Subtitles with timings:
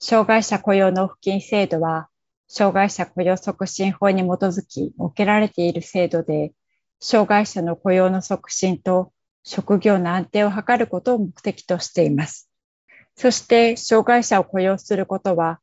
[0.00, 2.08] 障害者雇用納付金制度は、
[2.46, 6.52] 障害者雇用促進法に基づき設けられている制度で、
[7.00, 12.48] 障害者の雇用の促進と職業の安定を図ることを目的としています。
[13.16, 15.60] そして、障害者を雇用することは、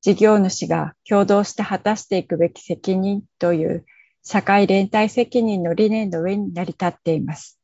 [0.00, 3.84] 事業主が共同して果たしていくべき責任という
[4.22, 7.58] 社会連帯責任の理念の上に成り立っています。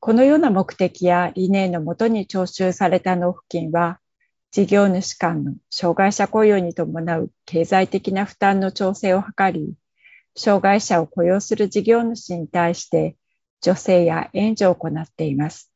[0.00, 4.00] このような目的や理念のもとに徴収された納付金は、
[4.52, 9.74] 事業主間の障害者雇用に伴う経済的な負担の調整を図り、
[10.36, 13.16] 障害者を雇用する事業主に対して
[13.62, 15.70] 助成や援助を行っています。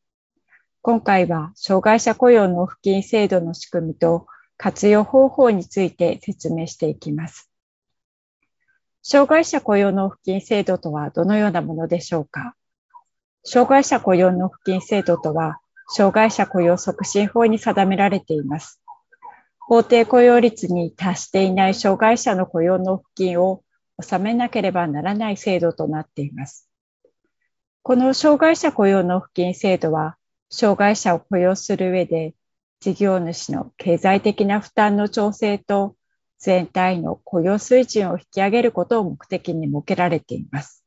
[0.83, 7.50] 今回は障害者雇用納付金制度の仕組みと活用方法について説明していきます。
[9.03, 12.55] 障害者雇用納付金制度とはどのようなものでしょうか？
[13.44, 18.80] 障害者雇用納付金制度とは、障害者雇用促進法に定められています。
[19.58, 23.62] 法定雇用率に達していない障害者の雇用納付金を
[23.97, 26.69] 納めなければならない制度となっています。
[27.82, 30.16] この障害者雇用納付金制度は、
[30.50, 32.34] 障害者を雇用する上で、
[32.80, 35.97] 事業主の経済的な負担の調整と
[36.38, 40.84] 全体の雇用水準を引き上げることを目的に設けられています。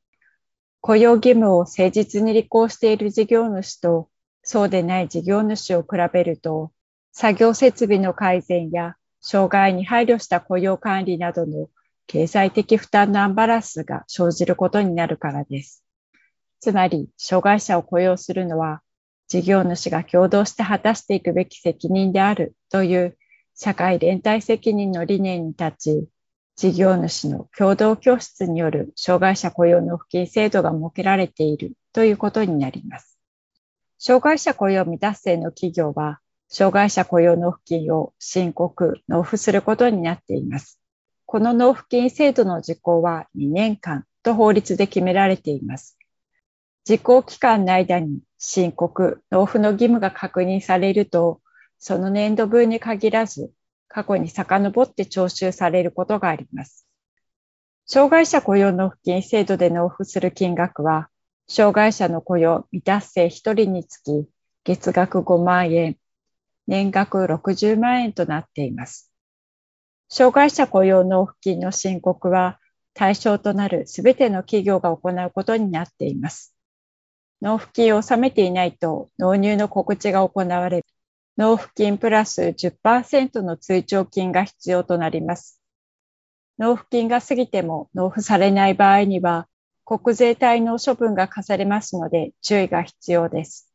[0.81, 4.09] 雇用義務を誠実に履行している事業主と
[4.49, 6.71] そうでない事業主を比べると、
[7.11, 11.67] 作業設備の改善や障害に配慮した雇用管理などの
[12.05, 15.83] 経済的負担のアンバランスが生じることになるからです。
[16.61, 18.81] つまり、障害者を雇用するのは、
[19.27, 23.17] 事業主が共同して果たしていくべき責任であるという
[23.53, 26.07] 社会連帯責任の理念に立ち、
[26.55, 33.16] 事業主の共同教室による障害者雇用の付金制度が設けられているということになります。
[33.99, 36.19] 障害者雇用未達成の企業は、
[36.49, 40.79] 障害者雇用納付金を申告、納付することになっています。
[41.25, 45.97] この納付金制度の実行は2年間と法律で決められています。
[46.87, 51.41] 実行期間の間に申告、納付の義務が確認されると、
[51.79, 53.51] その年度分に限らず、
[53.87, 56.87] 過去に遡って徴収されることがあります。
[57.85, 61.09] 障害者雇用納付金制度で納付する金額は、
[61.47, 64.27] 障害者の雇用未達成1人につき
[64.63, 65.97] 月額5万円、
[66.67, 69.11] 年額60万円となっています。
[70.09, 72.59] 障害者雇用納付金の申告は
[72.93, 76.53] 対象となるすべての企業が行うことになっています。
[77.39, 80.83] 納付金を納めていないと納入の告知が行われ、
[81.37, 85.61] 納付金プラス10%の追徴金が必要となります。
[86.57, 89.47] 納付金が過ぎても納付されない場合には、
[89.89, 93.71] 国税滞納処分が課されますので注意が必要です。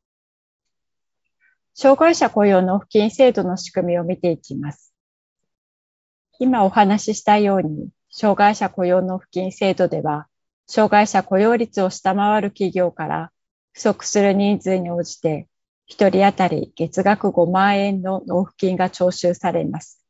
[1.73, 4.93] 障害者雇用納付金制度の仕組みを見ていきます。
[6.39, 10.27] 今お話ししたように、障害者雇用納付金制度では、
[10.67, 13.33] 障害者雇用率を下回る企業から
[13.73, 15.49] 不足する人数に応じて
[15.89, 20.05] 1人当たり月額5万円の納付金が徴収されます。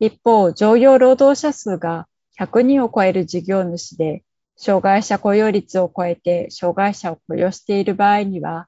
[0.00, 2.08] 一方、常用労働者数が
[2.40, 4.24] 100人を超える事業主で、
[4.60, 8.66] 障害者雇用率を超えて障害者を雇用している場合には、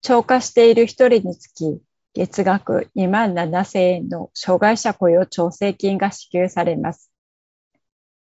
[0.00, 1.78] 超過している1人につき
[2.14, 7.12] 月額2万7000円の障害者雇用調整金が支給されます。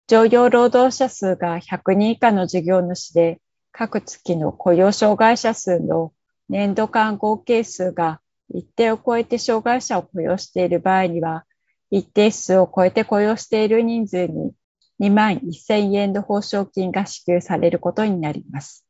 [0.06, 3.40] 常用労働者数が100人以下の事業主で、
[3.72, 6.14] 各月の雇用障害者数の
[6.48, 11.44] 年度間合計数が一定を超えて障害者を雇用している場合には、
[11.90, 14.52] 一定数を超えて雇用している人数に
[15.00, 18.84] 2万1000円の報奨金が支給されることになります。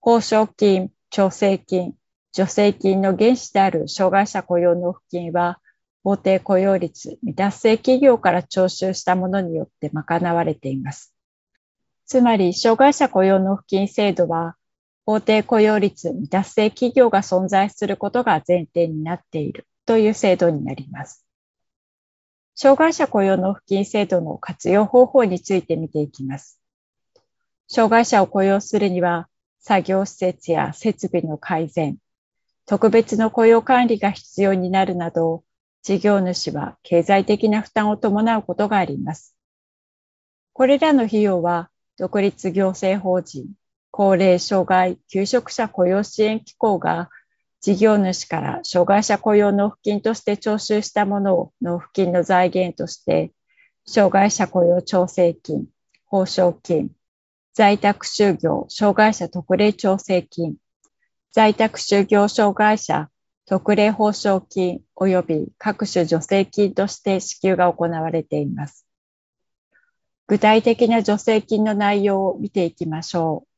[0.00, 1.94] 報奨金、調整金、
[2.32, 5.58] 助成金の原資である障害者雇用納付金は、
[6.02, 11.14] 法定雇用率未達成企業から徴収したものによって賄われています。
[12.06, 14.56] つまり、障害者雇用納付金制度は、
[15.04, 21.26] 法定雇用率未達成企業が存在することが前提になっているという制度になります。
[22.62, 26.60] 障害者雇用納付金制度の活用方法について見ていきます。
[27.68, 29.30] 障害者を雇用するには、
[29.60, 31.96] 作業施設や設備の改善、
[32.66, 35.42] 特別の雇用管理が必要になるなど、
[35.82, 39.34] 事業主は経済的な負担を伴うことがあります。
[40.52, 43.46] これらの費用は、独立行政法人、
[43.90, 47.08] 高齢障害求職者雇用支援機構が
[47.60, 53.32] 事業主から障害者雇用納付金として徴収したものを納付金の財源として、
[53.86, 55.66] 障害者雇用調整金、
[56.06, 56.90] 報奨金、
[57.52, 60.56] 在宅就業障害者特例調整金、
[61.32, 63.10] 在宅就業障害者
[63.44, 68.86] 特例報奨金及び各種助成金として支給が行われています。
[70.28, 73.49] 具体的な助成金の内容を見ていきましょう。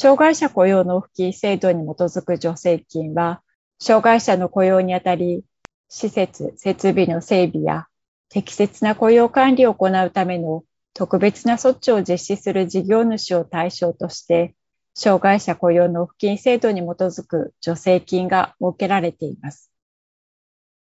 [0.00, 3.42] 障害者雇用納付金制度に基づく助成金は、
[3.80, 5.42] 障害者の雇用にあたり、
[5.88, 7.88] 施設、設備の整備や
[8.28, 10.62] 適切な雇用管理を行うための
[10.94, 14.54] 特別な措置を実施する事業主を対象として、
[14.94, 19.72] 障害者雇用納付金制度に基づく助成金が設けられています。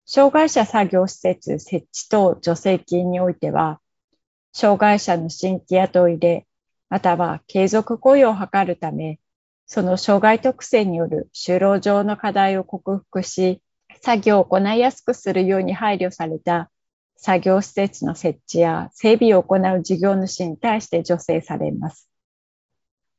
[0.07, 3.79] 障害者作業施設設置等助成金においては、
[4.53, 6.49] 障害者の新規雇いで、
[6.95, 9.19] または継続雇用を図るため、
[9.67, 13.61] その障害特性による就労上の課題を克服し、
[14.01, 16.71] 作業を行いやすくするように配慮された
[17.17, 22.09] 作業施設の設置や整備を行う事業主に対して助成されます。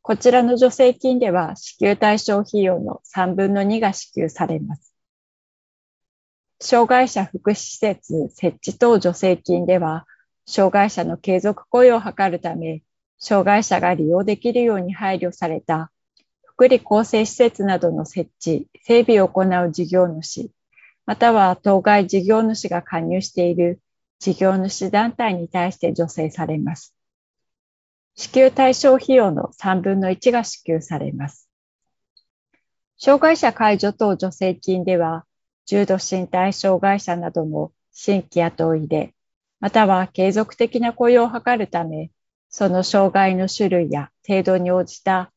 [0.02, 4.94] こちらの助成金では支給対象費用の3分の2が支給されます。
[6.62, 10.06] 障害者福祉施設設置等助成金では、
[10.48, 12.82] 障害者の継続雇用を図るため、
[13.20, 15.92] 障害者が利用できるように配慮された
[16.44, 20.52] 福利厚生施設などの設置、整備を行う事業主、
[21.06, 23.82] または当該事業主が加入している
[24.20, 26.96] 事業主団体に対して助成されます。
[28.16, 31.50] 支給対象費用の3分の1が支給されます。
[32.98, 35.26] 障害者解除等助成金では、
[35.66, 39.14] 重度身体障害者などの新規雇いで、
[39.60, 42.12] または継続的な雇用を図るため、
[42.58, 45.34] その障害の種類や程度に応じた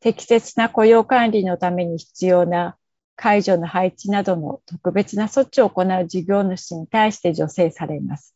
[0.00, 2.78] 適切な雇用管理のために必要な
[3.16, 8.34] 解除の配置などの特別な措置を行う事業主に対して助成されます。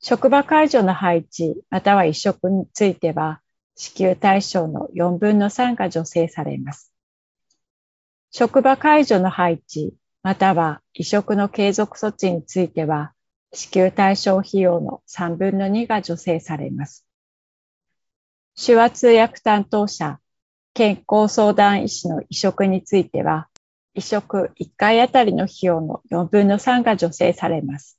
[0.00, 3.42] 職場解除の配置、または移植については、
[3.76, 6.94] 支給対象の4分の3が助成されます。
[8.30, 9.92] 職場解除の配置、
[10.22, 13.12] または移植の継続措置については、
[13.52, 17.04] 支給対象費用の3分の2が助成されます。
[18.56, 20.20] 手話通訳担当者、
[20.74, 23.48] 健康相談医師の移植については、
[23.94, 27.98] 移植1回あたりの費用の4分の3が助成されます。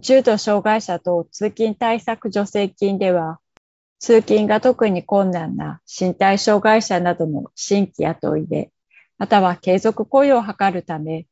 [0.00, 3.40] 重度障害者と通勤対策助成金では、
[3.98, 8.70] 通勤が特に困難な身体障害者などの新規雇いで、
[9.18, 11.26] または継続雇用を図るため、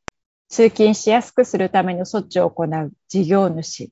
[0.48, 3.90] 通勤しやすくするための措置を行う事業主、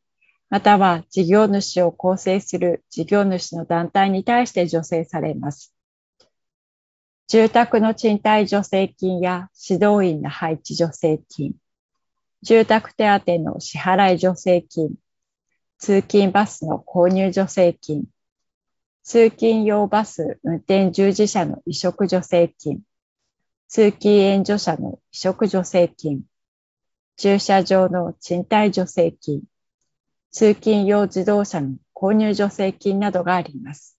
[0.50, 5.74] または事業主を構成する事業主の団体に対して助成されます。
[7.26, 11.54] 住宅の賃貸助成金や指導員の配置助成金、
[12.42, 14.94] 住宅手当の支払い助成金、
[15.78, 18.04] 通勤バスの購入助成金、
[19.02, 22.80] 通勤用バス運転従事者の移植助成金、
[23.68, 26.22] 通勤援助者の移植助成金、
[27.16, 29.42] 駐車場の賃貸助成金、
[30.30, 33.98] 通勤用自動車の購入助成金などがあります。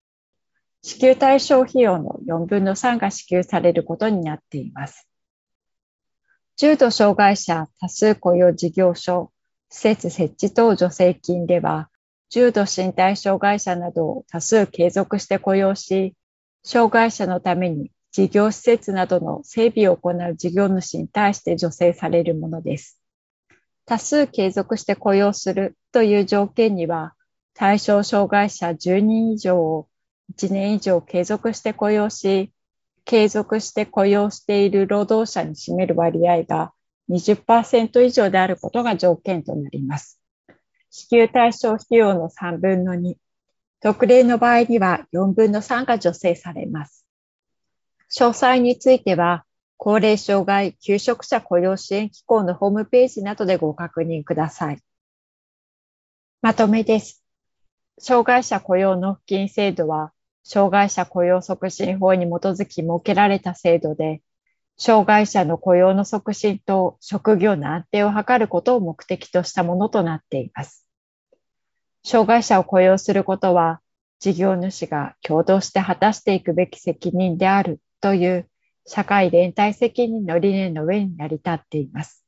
[0.81, 5.07] 支給対象費用の4分の3が支給されることになっています。
[6.57, 9.31] 重度障害者多数雇用事業所
[9.69, 11.89] 施設設置等助成金では、
[12.29, 16.15] 重度身体障害者などを多数継続して雇用し、
[16.63, 22.99] 障害者のために事業施設などの整備を行う事業主に対して助成されるものです。
[23.85, 27.13] 多数継続して雇用するという条件には、
[27.53, 29.87] 対象障害者10人以上を
[30.35, 32.51] 1年以上継続して雇用し、
[33.05, 36.71] 継続して雇用している労働者に占める割合が
[37.09, 40.19] 20%以上であることが条件となります。
[40.89, 43.15] 支給対象費用の3分の2、
[43.81, 47.05] 特例の場合には4分の3が助成されます。
[48.15, 49.43] 詳細については、
[49.83, 54.79] 高齢障害求職者雇用支援機構のホームページなどでご確認ください。
[56.41, 57.21] まとめです。
[57.99, 60.13] 障害者雇用納付金制度は、
[60.45, 64.21] 障害者雇用促進法に基づき設けられた制度で、
[64.77, 70.87] 障害者の雇用の促進と職業の安定を図ることを目的としたものとなっています。
[72.05, 73.81] 障害者を雇用することは、
[74.21, 78.47] 事業主が共同して果たしていくべき責任であるという
[78.85, 82.25] 社会連帯責任の理念の上に成り立っています。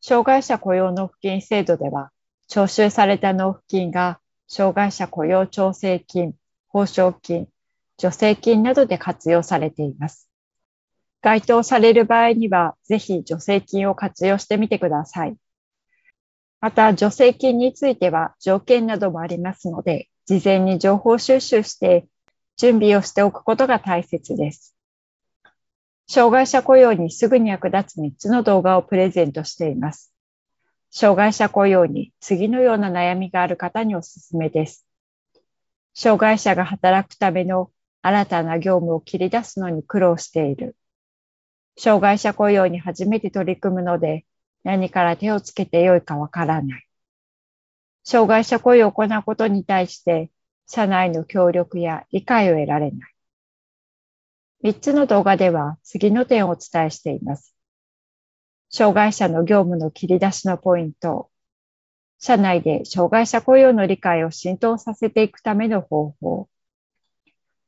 [0.00, 2.10] 障害者雇用納付金制度では、
[2.48, 6.34] 徴収された納付金が障害者雇用調整金、
[6.68, 7.48] 報奨金、
[7.98, 10.28] 助成金などで活用されています。
[11.22, 15.36] 該当される場合には、ぜひ助成金を活用してみてください。
[16.60, 22.06] また、助成金については条件などもありますので、事前に情報収集して
[22.56, 24.74] 準備をしておくことが大切です。
[26.12, 30.12] 障害者雇用にすぐに役立つ3つの動画をプレゼントしています。
[30.90, 34.84] 障害者雇用に次のような悩みがある方におすすめです。
[35.94, 37.70] 障害者が働くための
[38.02, 40.74] 新たな業務を切り出すのに苦労している。
[41.78, 44.24] 障害者雇用に初めて取り組むので
[44.64, 46.86] 何から手をつけてよいかわからない。
[48.02, 50.32] 障害者雇用を行うことに対して
[50.66, 53.14] 社内の協力や理解を得られない。
[54.62, 57.54] 三つの動画では次の点をお伝えしています。
[58.68, 61.30] 障害者の業務の切り出しのポイント、
[62.18, 66.48] 社内で障害者雇用の理解を浸透させていくための方法、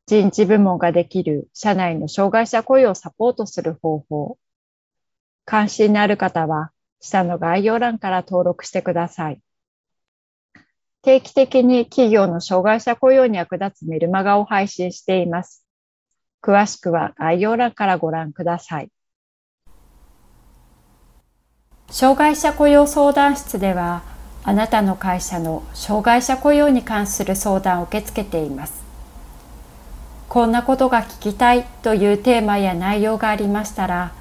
[0.07, 4.39] 人事部門ができる社内の障害者雇用をサポートする方法。
[5.47, 9.41] 関心のある方は、下の概要欄から登録してください。
[11.01, 15.62] 定期的に企業の障害者雇用に役立つメルマガを配信しています。
[16.43, 18.91] 詳しくは概要欄からご覧ください。
[21.89, 24.03] 障害者雇用相談室では、
[24.45, 28.83] あなたの会社の障害者雇用に関する相談を受け付けています。
[30.29, 34.13] こんなことが聞きたいというテーマや内容がありましたら、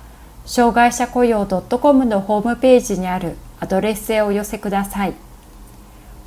[0.45, 5.13] 障害者雇用 .com のホームページにあるアドレスへお寄せください。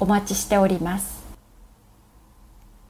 [0.01, 1.14] お待ちしております。